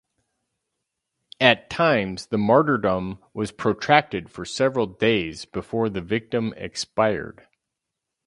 At 1.39 1.69
times 1.69 2.25
the 2.25 2.39
martyrdom 2.39 3.19
was 3.35 3.51
protracted 3.51 4.31
for 4.31 4.45
several 4.45 4.87
days 4.87 5.45
before 5.45 5.89
the 5.91 6.01
victim 6.01 6.55
expired. 6.57 7.47